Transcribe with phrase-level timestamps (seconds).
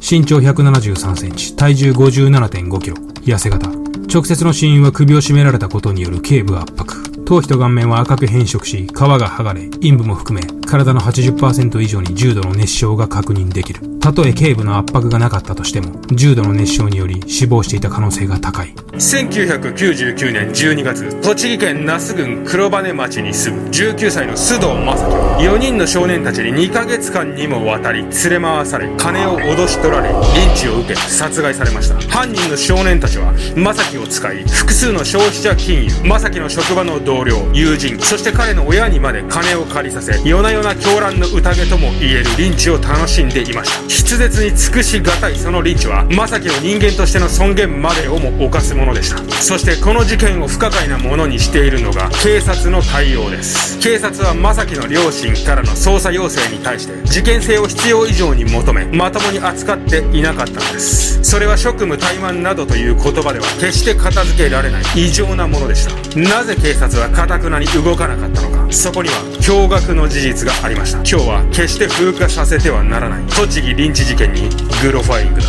[0.00, 3.68] 身長173センチ、体重57.5キロ、痩せ型。
[4.12, 7.08] 直接の死因は首を絞められたことによる頸部圧迫。
[7.24, 13.97] 頭皮と顔面は赤く変色し、皮が剥がれ、陰部も含め、体の80%以上に重度の熱傷が確認できる。
[14.08, 18.74] たとえ頸部の圧迫がなかったとしても、重度の熱傷により死亡していた可能性が高い。
[18.94, 32.00] 1999年12月、栃木県那須郡黒羽町に住む19歳の須藤正樹は、4人の少年たちに2ヶ月間にもわたり連れ回され、金を脅し取られ、リンチを受け、殺害されました。
[32.08, 43.97] 犯人の少年たちは、正樹を使い、複数の消費者金融、正樹の職場の同僚、友人、そして彼の親にまで金を借りさせ、夜な夜な狂乱の宴とも言えるリンチを楽しんでいました。
[43.98, 49.18] 筆舌に尽くしがたいそのリンチは、正樹の人間としての尊厳までをも犯すものでした。
[49.42, 53.78] そしてこの事件を不可解なものにしているのが、警察の対応です。
[53.80, 61.22] 警察は正樹の両親からの捜査要請に対して、事件性を必要以上に求め、まともに扱っていなかったのです。
[61.22, 66.18] それは職務怠慢などという言葉では決して片付けられない異常なものでした。
[66.18, 68.57] なぜ警察は堅くなに動かなかったのか。
[68.70, 70.98] そこには驚愕の事実がありました。
[70.98, 73.24] 今日は決して風化させてはならない。
[73.24, 74.48] 栃木リンチ事件に
[74.82, 75.46] グロファイングだ。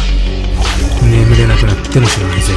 [1.03, 2.53] 眠れなくなっても知らないぜ。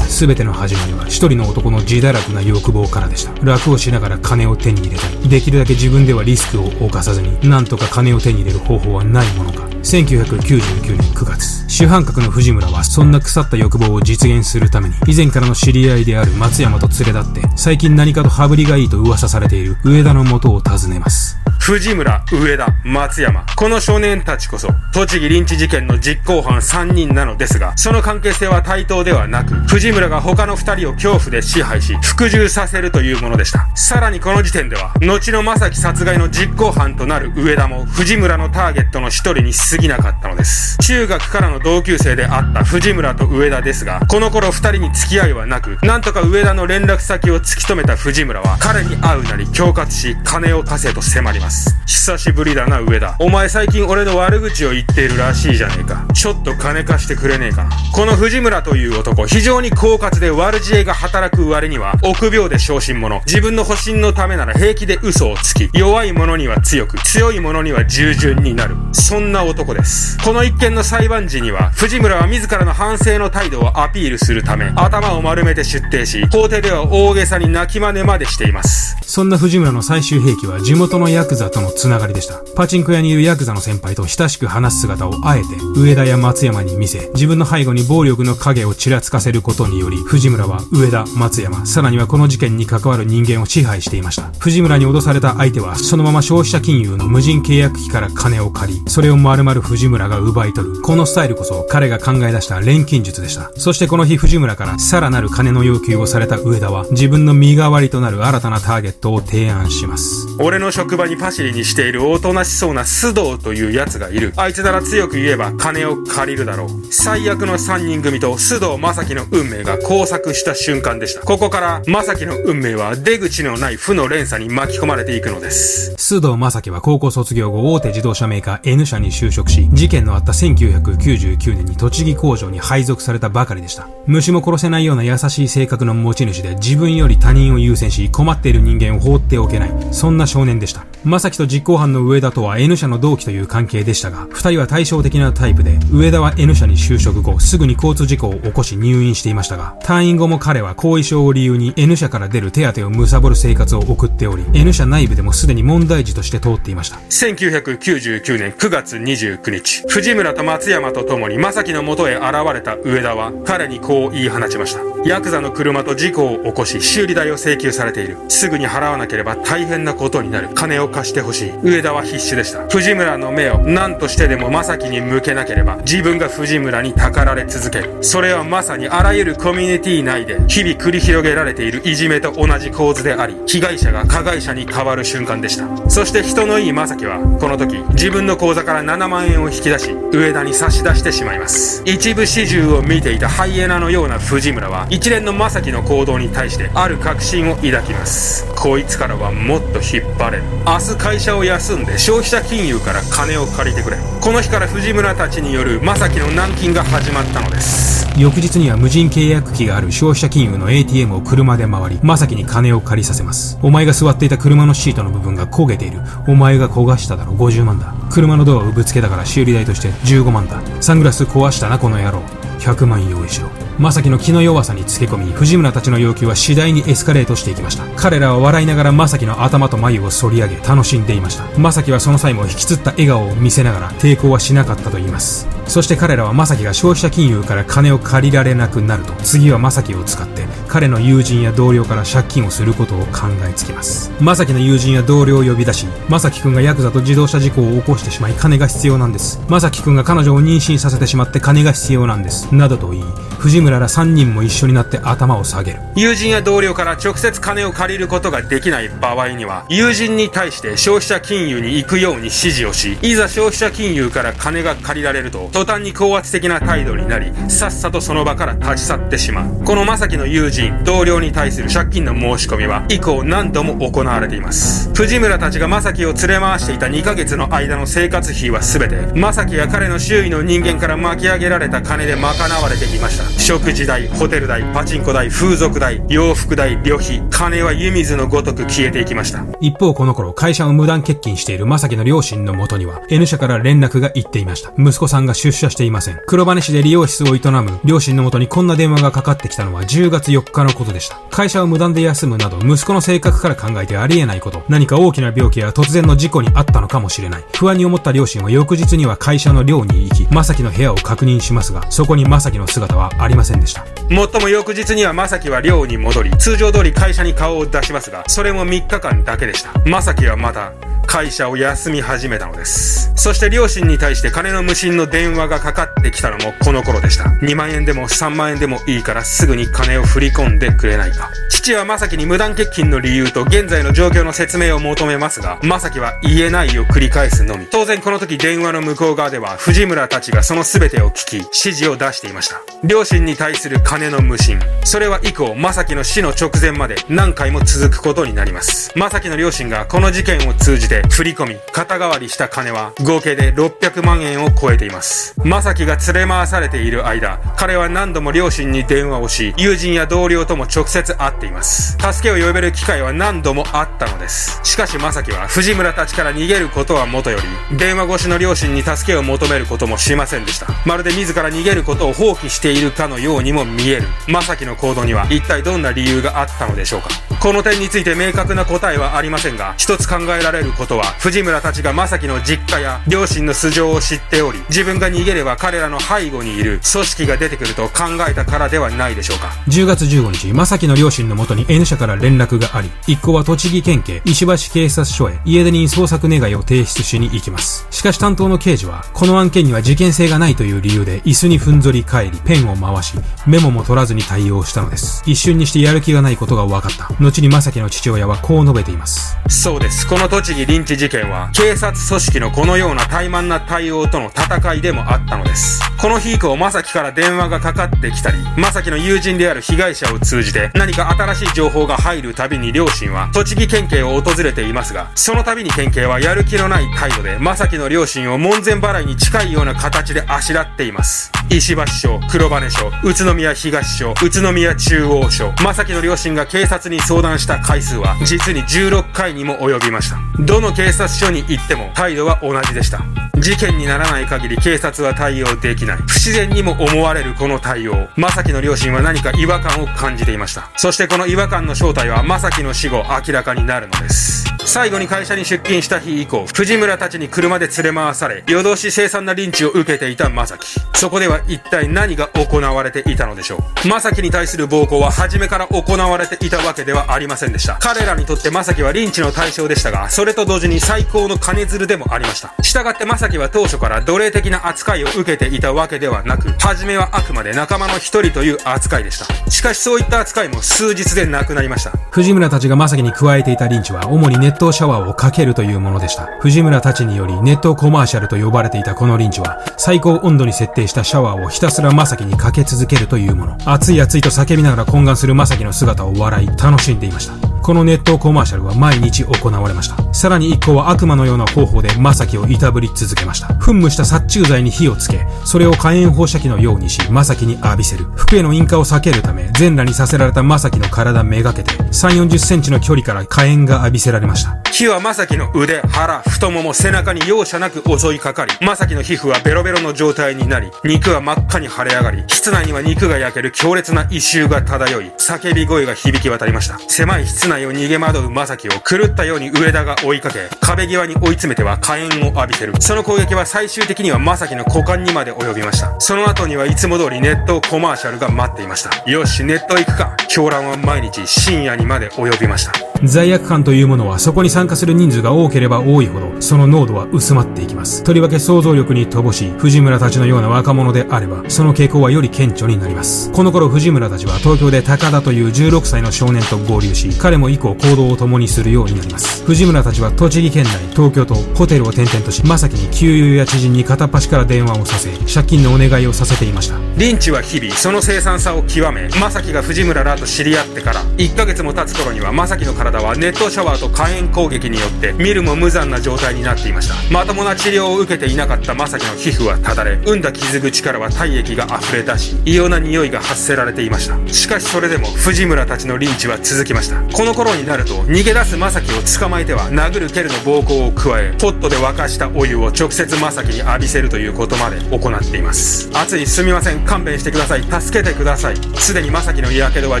[0.08, 3.32] すべての始まりは一人の男の自堕落な欲望からでした。
[3.44, 5.28] 楽をしながら金を手に入れたい。
[5.28, 9.64] できるだけ自分ではリスクを冒さずに、なんとか金を手に入れる方法はないものか。
[9.82, 21.33] 1999年9月、主犯格の藤村はそんな腐った欲望を実現するために、以前からの知り合いである松山と連れ立って、最近何かと羽振りがいいと噂されている上田の元を訪ねます。
[21.66, 23.46] 藤村、上田、松山。
[23.56, 33.66] この少年たちこそ、栃木リンチ事件の実行犯3人なのですが、その関係性は対等ではなく、藤村が他の2人を恐怖で支配し、服従させるというものでした。
[33.74, 40.76] さらにこの時点では、後の正樹殺害の実行犯となる上田も、藤村のターゲットの1人に過ぎなかったのです。
[40.82, 51.53] 中学からの同級生であった藤村と上田ですが、この頃2人に付き合いはなく、なんとか上田の連絡先を突き止めた藤村は、彼に会うなり恐喝し、金を貸せと迫ります。
[51.86, 53.16] 久しぶりだな、上田。
[53.18, 56.06] お前最近俺の悪口を言っているらしいじゃねえか。
[56.12, 57.70] ちょっと金貸してくれねえかな。
[57.92, 63.20] この藤村という男、非常に狡猾で悪知恵が働く割には、臆病で小心者。
[63.26, 68.76] 自分の保身のためなら平気で嘘をつき、弱い者には強く、強い者には従順になる。
[68.92, 70.18] そんな男です。
[70.18, 78.96] この一件の裁判時には、藤村は自らの反省の態度をアピールするため、頭を丸めて出廷し、法廷では大げさに泣き真似までしています。
[79.02, 82.42] そんな藤村の最終兵器は地元のヤクザとのつながりでした。
[82.54, 85.46] パチンコ屋にいるヤクザの先輩と親しく話す姿をあえて
[85.76, 94.30] 上田や松山に見せ、自分の背後に暴力の影をちらつかせることにより、藤村は上田、松山、さらにはこの事件に関わる人間を支配していました。
[94.38, 100.80] 藤村に脅された相手は、そのまま消費者金融の無人契約機から金を借り、それを丸々藤村が奪い取る。
[100.82, 103.50] このスタイルこそ彼が考え出した錬金術でした。
[103.56, 110.26] そしてこの日藤村からさらなる金の要求をされた上田は、自分の身代わりとなる新たなターゲットを提案します。
[110.38, 114.32] 俺の職場にパシリにしているおとなしそうな須藤という奴がいる。
[114.36, 116.68] あいつなら強く言えば金を借りるだろう。
[116.92, 121.22] 最悪の3人組と須藤正樹の運命が交錯した瞬間でした。
[121.22, 125.96] ここから正樹の運命は出口のない負の連鎖に巻き込まれていくのです。
[125.98, 133.88] 須藤正樹は高校卒業後大手自動車メーカー N 社に就職し、事件のあった1999年に栃木工場に配属されたばかりでした。
[134.06, 139.72] 虫も殺せないような優しい性格の持ち主で自分より他人を優先し困っている人間を放っておけない。
[139.90, 140.86] そんな少年でした。
[141.04, 156.96] 正樹と実行犯の上田とは N 社の同期という関係でしたが、二人は対照的なタイプで、上田は N 社に就職後、すぐに交通事故を起こし入院していましたが、退院後も彼は後遺症を理由に N 社から出る手当を貪る生活を送っており、N 社内部でもすでに問題児として通っていました。
[157.10, 164.93] 1999年9月29日、藤村と松山と共に正樹の元へ現れた上田は、彼にこう言い放ちました。
[165.04, 168.16] ヤクザの車と事故を起こし、修理代を請求されている。
[168.28, 170.48] すぐに払わなければ大変なことになる。
[170.54, 171.52] 金を貸してほしい。
[171.62, 172.66] 上田は必死でした。
[172.68, 178.02] 藤村の目を何としてでも正樹に向けなければ、自分が藤村にたかられ続ける。
[178.02, 185.68] それはまさにあらゆるコミュニティ内で、日々繰り広げられているいじめと同じ構図であり、被害者が加害者に変わる瞬間でした。
[185.90, 191.82] そして人のいい正樹は、この時、自分の口座から7万円を引き出し、上田に差し出してしまいます。
[191.84, 213.58] 一部始終を見ていたハイエナのような藤村は、一連の正樹の行動に対してある確信を抱きますこいつからはもっと引っ張れる明日会社を休んで消費者金融から金を借りてくれこの日から藤村たちによる正樹の軟禁が始まったのです翌日には無人契約機がある消費者金融の ATM を車で回り、正樹に金を借りさせます。
[213.60, 215.98] お前が座っていた車のシートの部分が焦げている。
[216.28, 217.92] お前が焦がしただろ、50万だ。
[218.12, 220.62] 車のドアをぶつけたから修理代として15万だ。
[220.80, 222.20] サングラス壊したな、この野郎。
[222.60, 223.63] 100万用意しろ。
[223.78, 227.84] 正樹の気の弱さにつけ込み、藤村たちの要求は次第にエスカレートしていきました。
[227.96, 231.44] 彼らは笑いながら正樹の頭と眉を反り上げ、楽しんでいました。
[231.58, 235.48] 正樹はその際も引きつった笑顔を見せながら抵抗はしなかったと言います。
[235.66, 244.10] そして彼らは正樹が消費者金融から金を借りられなくなると、次は正樹を使って、彼の友人や同僚から借金をすることを考えつきます。
[244.20, 249.40] 正樹の友人や同僚を呼び出し、正樹くんがヤクザと自動車事故を起こしてしまい金が必要なんです。
[249.48, 252.54] 正樹くんが彼女を妊娠させてしまって金が必要なんです。
[252.54, 253.04] などと言い、
[253.38, 255.80] 藤村ら3人も一緒になって頭を下げる。
[255.96, 269.64] 友人や同僚から直接金を借りることができない場合には、友人に対して消費者金融に行くように指示をし、いざ消費者金融から金が借りられると、途端に高圧的な態度になり、さっさとその場から立ち去ってしまう。
[269.64, 274.90] この正樹の友人、同僚に対する借金の申し込みは、以降何度も行われています。
[274.94, 283.40] 藤村たちが正樹を連れ回していた2ヶ月の間の生活費は全て、正樹や彼の周囲の人間から巻き上げられた金で賄われていました。
[283.40, 289.44] 食事代、ホテル代、パチンコ代、風俗代、洋服代、旅費、金は湯水のごとく消えていきました。
[289.60, 294.72] 一方この頃、会社を無断欠勤している正樹の両親のもとには、N 社から連絡が行っていました。
[294.76, 296.20] 息子さんが出社していません。
[296.26, 301.20] 黒羽市で理容室を営む両親のもとにこんな電話がかかってきたのは10月4日のことでした。
[301.30, 307.44] 会社を無断で休むなど、息子の性格から考えてありえないこと、何か大きな病気や突然の事故にあったのかもしれない。
[307.58, 313.84] 不安に思った両親は翌日には会社の寮に行き、正樹の部屋を確認しますが、そこに正樹の姿はありませんでした。
[314.08, 319.72] もっとも翌日には正樹は寮に戻り、通常通り会社に顔を出しますが、それも3日間だけでした。
[319.84, 320.72] 正樹はまた、
[321.06, 323.12] 会社を休み始めたのです。
[323.14, 327.24] そして両親に対して金の無心の電話話がかかってきたのもこの頃でした。
[327.24, 331.30] 2万円でも3万円でもいいからすぐに金を振り込んでくれないか。
[331.50, 337.66] 父は正樹に無断欠勤の理由と現在の状況の説明を求めますが、正樹は言えないを繰り返すのみ。
[337.66, 342.60] 当然この時電話の向こう側では藤村たちがその全てを聞き、指示を出していました。
[342.84, 344.58] 両親に対する金の無心。
[344.84, 348.92] それは以降、正樹の死の直前まで何回も続くことになります。
[348.94, 355.23] 正樹の両親がこの事件を通じて振り込み、肩代わりした金は合計で600万円を超えています。
[355.44, 361.96] 正樹が連れ回されている間、彼は何度も両親に電話をし、友人や同僚とも直接会っています。
[362.00, 364.60] 助けを呼べる機会は何度もあったのです。
[364.62, 367.38] しかし正樹は藤村たちから逃げることはもとよ
[367.70, 370.66] り、電話越しの両親に助けを求めることもしませんでした。
[370.84, 374.02] まるで自ら逃げることを放棄しているかのようにも見える。
[374.28, 377.08] 正樹の行動には一体どんな理由があったのでしょうか。
[377.40, 389.52] この点について明確な答えはありませんが、一つ考えられることは、藤村たちが正樹の実家や両親の素性を知っており、自分が逃げれば彼らの背後にいる組織が出てくると考えたからではないでしょうか。
[389.68, 397.86] 10月15日、正樹の両親のもとに N 社から連絡があり、一行は栃木県警石橋警察署へ家出人捜索願いを提出しに行きます。
[397.90, 403.14] しかし担当の刑事は、この案件には事件性がないという理由で椅子にふんぞり返り、ペンを回し、
[403.46, 405.22] メモも取らずに対応したのです。
[405.26, 407.08] 一瞬にしてやる気がないことが分かった。
[407.20, 409.36] 後に正樹の父親はこう述べています。
[409.48, 410.06] そうです。
[410.06, 415.80] この栃木リンチ事件は、警察組織のこのような怠慢な対応との戦いでもあったのです。
[415.98, 431.32] この日以降、正樹から電話がかかってきたり、正樹の友人である被害者を通じて、何か新しい情報が入るたびに両親は、栃木県警を訪れていますが、その度に県警はやる気のない態度で、正樹の両親を門前払いに近いような形であしらっています。
[431.50, 440.18] 石橋署、黒羽署、宇都宮東署、宇都宮中央署、正樹の両親が警察に相談した回数は、実に16回にも及びました。
[440.40, 443.00] どの警察署に行っても態度は同じでした。
[443.44, 445.96] 事件にならない限り警察は対応できない。
[445.98, 448.08] 不自然にも思われるこの対応。
[448.16, 450.70] 正樹の両親は何か違和感を感じていました。
[450.76, 454.44] そしてこの違和感の正体は正樹の死後明らかになるのです。
[454.64, 460.80] 最後に会社に出勤した日以降、藤村たちに車で連れ回され、夜通し凄惨なリンチを受けていた正樹。
[460.94, 463.88] そこでは一体何が行われていたのでしょう。
[463.88, 467.76] 正樹に対する暴行は初めから行われていたわけではありませんでした。
[467.78, 472.54] 彼らにとって正樹はリンチの対象でしたが、それと同時に最高の金づるでもありました。
[472.62, 479.50] 従って正樹は当初から奴隷的な扱いを受けていたわけではなく、初めはあくまで仲間の一人という扱いでした。
[479.50, 481.92] しかしそういった扱いも数日でなくなりました。
[482.10, 486.28] 藤村たちが正樹に加えていたリンチは、主に熱湯シャワーをかけるというものでした。
[486.40, 493.58] 藤村たちにより、熱湯コマーシャルと呼ばれていたこのリンチは、最高温度に設定したシャワーをひたすら正樹にかけ続けるというもの。
[493.64, 497.53] 熱い熱いと叫びながら懇願する正樹の姿を笑い、楽しんでいました。
[497.64, 500.12] この熱湯コマーシャルは毎日行われました。
[500.12, 503.46] さらに一行は悪魔のような方法でマサキをいたぶり続けました。
[503.54, 508.04] 噴霧した殺虫剤に火をつけ、それを火炎放射器のようにし、マサキに浴びせる。
[508.16, 514.58] 服への引火を避けるため、全裸にさせられたマサキの体めがけて、3、40センチの距離から火炎が浴びせられました。
[514.70, 526.78] 火はマサキの腕、腹、太もも、背中に容赦なく襲いかかり、マサキの皮膚はベロベロの状態になり、肉は真っ赤に腫れ上がり、室内には肉が焼ける強烈な異臭が漂い、叫び声が響き渡りました。
[526.88, 532.74] 狭い室内を逃げ惑う正樹を狂ったように上田が追いかけ、壁際に追い詰めては火炎を浴びせる。
[532.80, 535.94] その攻撃は最終的には正樹の股間にまで及びました。
[536.00, 539.10] その後にはいつも通りネットコマーシャルが待っていました。
[539.10, 540.16] よし、ネット行くか。
[540.28, 542.72] 狂乱は毎日深夜にまで及びました。
[543.04, 548.02] 罪悪感というものはそこに参加する人数が多ければ多いほど、その濃度は薄まっていきます。
[548.02, 553.30] とりわけ想像力に乏しい藤村たちのような若者であれば、その傾向はより顕著になります。
[553.32, 559.44] この頃藤村たちは東京で高田という16歳の少年と合流し、彼も以降行動を共にするようになります。
[559.44, 566.78] 藤村たちは栃木県内、東京とホテルを転々とし、まさきに給油や知人に片っ端から電話をさせ、借金のお願いをさせていました。
[566.96, 595.90] リンチは日々、その生産さを極め、まさきが藤村らと知り合ってから、1ヶ月も経つ頃にはまさきの体は熱湯シャワーと火炎攻撃によって見るも無残な状態になっていましたまともな治療を受けていなかった正樹の皮膚はただれ産んだ傷口からは体液が溢れ出し異様な匂いが発せられていましたしかしそれでも藤村たちのリンチは続きましたこの頃になると逃げ出す正樹を捕まえては殴る蹴るの暴行を加えポットで沸かしたお湯を直接正樹に浴びせるということまで行っています。
[595.92, 596.84] 熱いすみません。
[596.84, 597.62] 勘弁してください。
[597.62, 598.56] 助けてください。
[598.76, 600.00] すでに正樹のやけどは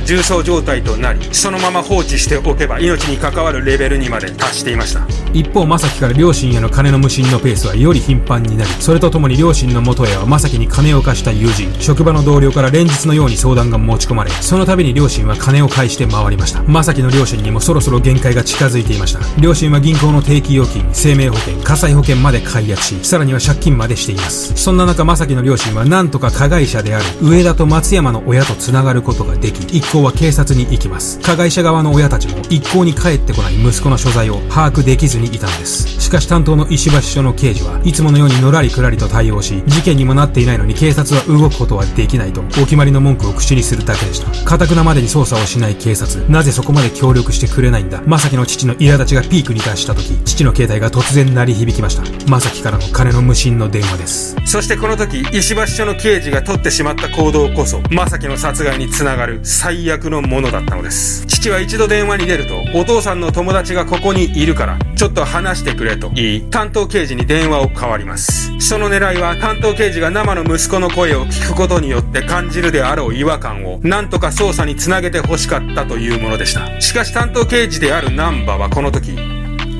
[0.00, 5.06] 重症状態となりそのまま放置しておけば命に関わるレベルにまで達していました。
[5.32, 16.62] 一方正樹から両親への金の無心のペースはより頻繁になりそれとともに両親の元へは正樹に金を貸した友人職場の同僚から連日のように相談が持ち込まれその度に両親は金を返して回りました。
[16.62, 19.20] 正樹の両両親にもそろそろ限界が近づいていました。
[19.40, 24.54] 両親は銀行の定期預金生命保険火災保険まで解約しさらには借金までしています。
[24.56, 31.18] そんな中正樹の両親は何とか加害者である上田と松山の親と繋がることができ一行は警察に行きます。
[31.20, 35.98] 加害者側の親たちも一向に帰ってこない息子の所在を把握できずにいたんです。
[35.98, 44.44] しかし担当の石橋署の刑事はいつものようにのらりくらりと対応し事件にもなっていないのに警察は動くことはできないとお決まりの文句を口にするだけでした。
[44.44, 48.02] かたくなまでに捜査をしない警察なぜそこまで協力してくれないんだ。
[48.02, 52.02] 正樹の父の苛立ちがピークに達した時父の携帯が突然鳴り響きました。
[52.28, 54.36] 正樹からの金の無心の電話です。
[54.44, 61.24] そしてこの時石橋署の刑事が取ってしまった行動こそ正樹の殺害につながる最悪のものだったのです。
[61.26, 68.52] 父は一度電話に出るとお父さんの友達がここにいるからちょっと話してくれと言い担当刑事に電話を代わります。
[68.58, 76.80] その狙いは担当刑事が生の息子の声を聞くことによって感じるであろう違和感を何とか捜査につなげて欲しかったというものでした。
[76.80, 79.18] ししかし担当刑事である難波はこの時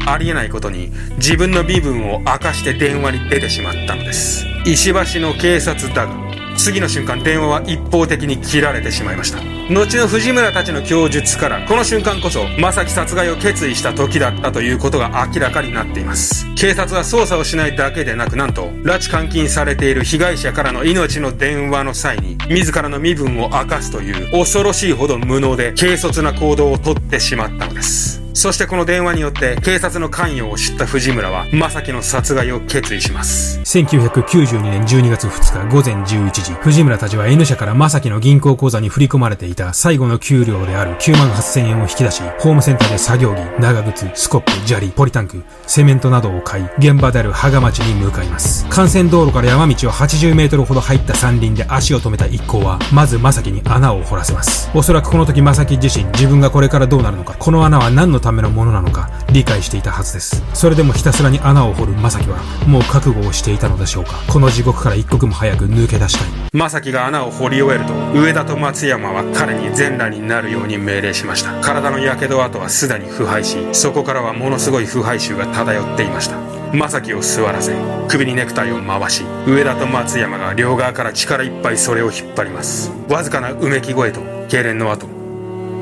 [0.04, 4.44] ありえないことに自分の身分を明かして電話に出てしまったのです。
[4.66, 6.12] 石橋の警察だが
[6.56, 9.38] 次の瞬間電話は一方的に切られてしまいました。
[9.70, 16.46] 後の藤村たちの供述からこの瞬間こそ正樹殺害を決意した時だったということが明らかになっています。
[16.54, 28.23] 警察は捜査をしないだけでなくなんと拉致監禁されている被害者からの命の電話の際に自らの身分を明かすという恐ろしいほど無能で軽率な行動をとってしまったのです。
[28.36, 33.60] そしてこの電話によって警察の関与を知った藤村は正樹の殺害を決意します。
[33.60, 48.64] 1992年12月2日午前11時藤村たちは N 社から正樹の銀行口座に振り込まれていた最後の給料である9万8000円を引き出しホームセンターで作業着長靴スコップ砂利ポリタンクセメントなどを買い現場である芳賀町に向かいます。
[48.66, 54.68] 幹線道路から山道を80メートルほど入った山林で足を止めた一行はまず正樹に穴を掘らせます。
[54.74, 60.42] おそらくこの時正樹自身自分がこれからどうなるのかこの穴は何のためのものなのか理解していたはずです。
[60.54, 64.14] それでもひたすらに穴を掘る正樹はもう覚悟をしていたのでしょうか。
[64.28, 66.28] この地獄から一刻も早く抜け出したい。
[66.52, 71.60] 正樹が穴を掘り終えると上田と松山は彼に全裸になるように命令しました。
[71.60, 76.36] 体の火傷跡はすでに腐敗しそこからはものすごい腐敗臭が漂っていました。
[76.72, 77.72] 正樹を座らせ
[78.08, 82.90] 首にネクタイを回し上田と松山が両側から力いっぱいそれを引っ張ります。
[83.08, 85.23] わずかなうめき声と痙攣の後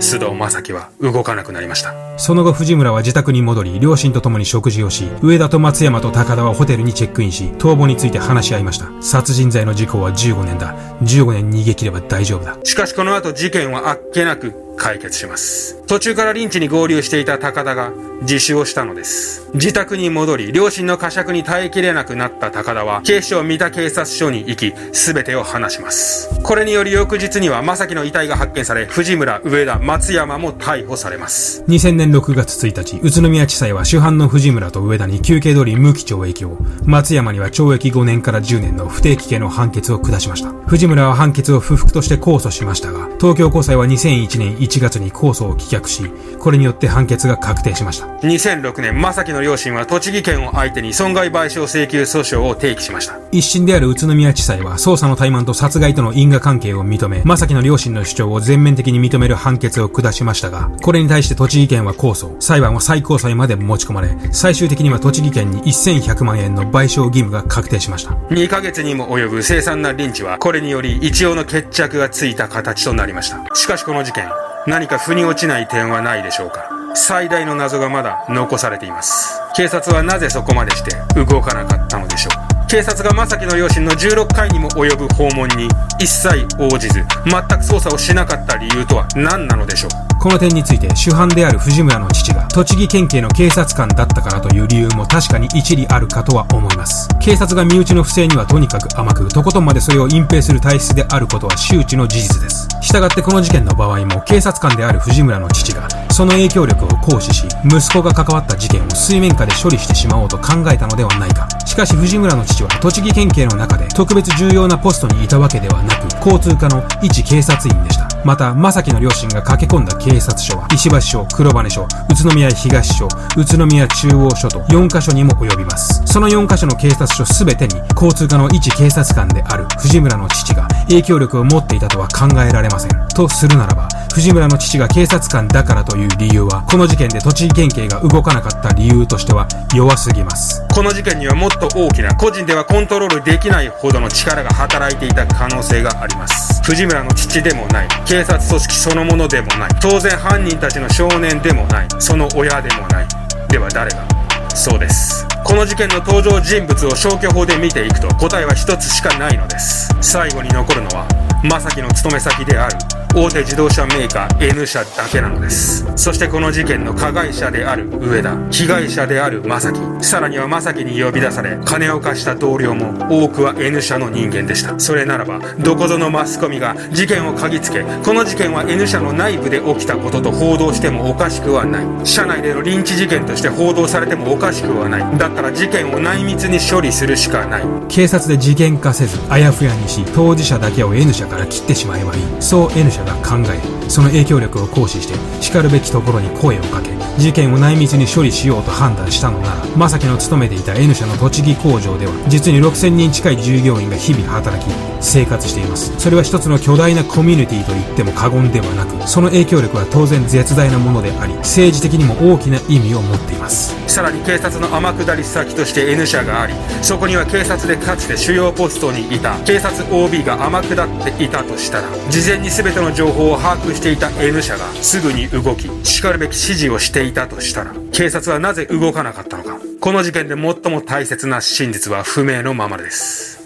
[0.02, 1.94] 須藤正樹は動かなくなりました。
[2.18, 8.90] その後藤村は自宅に戻り、両親と共に食事をし、上田と松山と高田はホテルにチェックインし、逃亡について話し合いました。
[9.00, 10.74] 殺人罪の事故は15年だ。
[11.02, 12.58] 15年逃げ切れば大丈夫だ。
[12.64, 15.82] しかしこの後事件はあっけなく解決します。
[15.86, 19.50] 途中からリンチに合流していた高田が自首をしたのです。
[19.54, 26.30] 自宅に戻り、両親の呵責に耐えきれなくなった高田は、警視庁三田警察署に行き、全てを話します。
[26.42, 31.64] これにより翌日には、正樹の遺体が発見され、藤村、上田、松山も逮捕されます。
[31.68, 40.52] 2000年6月1日、宇都宮地裁は主犯の藤村と上田に休憩通り無期懲役を、松山には懲役5年から10年の不定期刑の判決を下しました。
[40.66, 48.06] 藤村は判決を不服として控訴しましたが、東京高裁は2001年1月に控訴を棄却し、これによって判決が確定しました。
[48.22, 53.18] 2006年、正樹の両親は栃木県を相手に損害賠償請求訴訟を提起しました。
[53.32, 68.12] 一審である宇都宮地裁は、捜査の怠慢と殺害との因果関係を認め、正樹の両親の主張を全面的に認める判決を下しましたが、これに対して栃木県は控訴、裁判は最高裁まで持ち込まれ、最終的には栃木県に1100万円の賠償義務が確定しました。
[68.30, 73.42] 2ヶ月にも及ぶ凄惨なリンチは、これにより一応の決着がついた形となりました。
[73.54, 74.28] しかしこの事件、
[74.66, 76.68] 何か腑に落ちない点はないでしょうか。
[76.94, 79.40] 最大の謎がまだ残されています。
[79.56, 82.41] 警察はなぜそこまでして動かなかったのでしょう
[82.72, 85.68] 警察が正樹の両親の16回にも及ぶ訪問に
[86.00, 89.90] 一切応じず全く捜査をしなかった理由とは何なのでしょう。
[90.18, 97.10] この点について主犯である藤村の父が栃木県警の警察官だったからという理由も確かに一理あるかとは思います。
[97.20, 102.68] 警察が身内の不正にはとにかく甘くとことんまでそれを隠蔽する体質であることは周知の事実です。
[102.80, 111.46] 従ってこの事件の場合も警察官である藤村の父がその影響力を行使し息子が関わった事件を水面下で処理してしまおうと考えたのではないか。
[111.66, 118.08] しかし藤村の父は栃木県警の中で特別重要なポストにいたわけではなく交通課の一警察員でした。
[118.24, 126.02] また正樹の両親が駆け込んだ警察署は石橋署黒羽署宇都宮東署宇都宮中央署と4カ所にも及びます。
[126.06, 132.90] その4カ所の警察署全てに交通課の一警察官である藤村の父が影響力を持っていたとは考えられません。
[133.14, 140.62] とするならば藤村の父が警察官だからという理由はこの事件で栃木県警が動かなかった理由としては弱すぎます。
[140.72, 146.62] この事件にはもっと大きな個人ではコントロールできないほどの力が働いていた可能性があります。
[146.62, 147.88] 藤村の父でもない。
[148.06, 149.70] 警察組織そのものでもない。
[149.80, 151.88] 当然犯人たちの少年でもない。
[151.98, 153.06] その親でもない。
[153.48, 154.21] では誰が？
[154.54, 155.26] そうです。
[155.44, 159.88] この事件の登場人物を消去法で見ていくと答えは一つしかないのです。
[160.00, 161.06] 最後に残るのは
[161.42, 163.01] 正樹の勤め先である。
[163.14, 165.86] 大手自動車メーカー N 社だけなのです。
[165.96, 169.80] そしてこの事件の加害者である上田被害者である正樹。
[170.04, 174.80] さらには正樹に呼び出され金を貸した同僚も多くは N 社の人間でした。
[174.80, 182.06] それならばどこぞのマスコミが事件を嗅ぎつけこの事件は N 社の内部で起きたことと報道してもおかしくはない。
[182.06, 185.18] 社内でのリンチ事件として報道されてもおかしくはない。
[185.18, 187.64] だったら事件を内密に処理するしかない。
[187.90, 192.22] 警察で事件化せずあやふやにし当事者だけを N 社から切ってしまえばいい。
[192.40, 205.92] そう N 社が考えその影響力を行使してしかるべきところに声をかけ事件を内密に処理しようと判断したのなら正樹の勤めていた N 社の栃木工場では実に6000人近い従業員が日々働き生活しています。
[205.98, 213.74] それは一つの巨大なコミュニティと言っても過言ではなくその影響力は当然絶大なものであり政治的にも大きな意味を持っています。
[213.88, 229.58] さらに警察の天下り先として N 社がありそこには警察でかつて主要ポストにいた警察 OB が天下っていたとしたら事前に全ての情報を把握していた N 社がすぐに動き叱るべき指示をしていたとしたら警察はなぜ動かなかったのか。
[229.80, 233.41] この事件で最も大切な真実は不明のままです。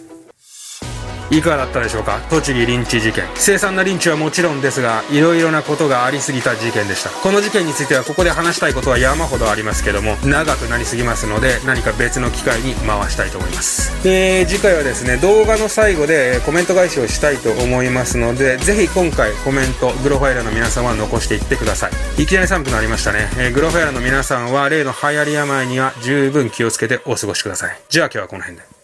[1.31, 2.21] いかがだったでしょうか？
[2.31, 3.25] 栃木リンチ事件。
[3.35, 7.11] 凄惨なリンチはもちろんですがいろいろなことがありすぎた事件でした。
[7.11, 14.03] この事件についてはここで話したいことは山ほどありますけども長くなりすぎますので何か別の機会に回したいと思います。
[14.03, 22.23] で次回はですね動画の最後でコメント返しをしたいと思いますのでぜひ今回コメントグロファイラーの皆さんは残していってください。
[22.23, 27.81] いきなり寒くなりましたね、えー、グロファイラーの皆さんは例の流行り病には十分気をつけてお過ごしください。
[27.89, 28.76] じゃあ今日はこの辺で。